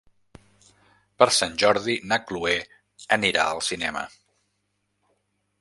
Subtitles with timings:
[1.23, 2.55] Per Sant Jordi na Cloè
[3.19, 4.05] anirà al cinema.